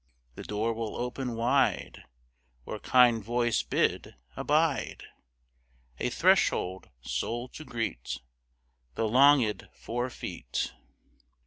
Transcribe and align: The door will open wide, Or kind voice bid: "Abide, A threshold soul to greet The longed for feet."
The 0.33 0.41
door 0.43 0.73
will 0.73 0.95
open 0.95 1.35
wide, 1.35 2.05
Or 2.65 2.79
kind 2.79 3.23
voice 3.23 3.61
bid: 3.61 4.15
"Abide, 4.35 5.03
A 5.99 6.09
threshold 6.09 6.89
soul 7.01 7.49
to 7.49 7.63
greet 7.63 8.17
The 8.95 9.07
longed 9.07 9.69
for 9.75 10.09
feet." 10.09 10.73